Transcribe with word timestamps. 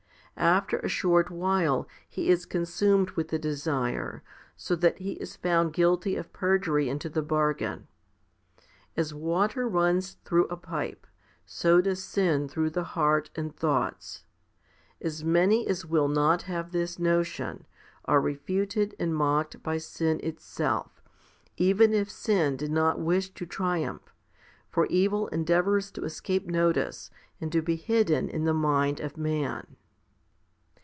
After 0.37 0.79
a 0.79 0.89
short 0.89 1.29
while 1.29 1.87
he 2.09 2.29
is 2.29 2.47
consumed 2.47 3.11
with 3.11 3.27
the 3.27 3.37
desire, 3.37 4.23
so 4.55 4.75
that 4.75 4.97
he 4.97 5.11
is 5.13 5.35
found 5.35 5.71
guilty 5.71 6.15
of 6.15 6.33
perjury 6.33 6.89
into 6.89 7.09
the 7.09 7.21
bargain. 7.21 7.87
As 8.97 9.13
water 9.13 9.67
runs 9.67 10.13
through 10.25 10.45
a 10.47 10.57
pipe, 10.57 11.05
so 11.45 11.79
does 11.79 12.03
sin 12.03 12.47
through 12.47 12.71
the 12.71 12.83
heart 12.95 13.29
and 13.35 13.53
thoughts. 13.55 14.23
As 14.99 15.23
many 15.23 15.67
as 15.67 15.85
will 15.85 16.07
not 16.07 16.43
have 16.43 16.71
this 16.71 16.97
notion, 16.97 17.67
are 18.05 18.21
refuted 18.21 18.95
and 18.97 19.13
mocked 19.15 19.61
by 19.61 19.77
sin 19.77 20.19
itself, 20.23 21.03
even 21.57 21.93
if 21.93 22.09
sin 22.09 22.57
did 22.57 22.71
not 22.71 22.99
wish 22.99 23.29
to 23.35 23.45
triumph; 23.45 24.11
for 24.71 24.87
evil 24.87 25.27
endeavours 25.27 25.91
to 25.91 26.03
escape 26.03 26.47
notice 26.47 27.11
and 27.39 27.51
to 27.51 27.61
be 27.61 27.75
hidden 27.75 28.27
in 28.27 28.45
the 28.45 28.55
mind 28.55 28.99
of 28.99 29.17
man. 29.17 29.75